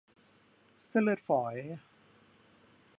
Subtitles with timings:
[0.87, 1.55] เส้นเลือดฝอย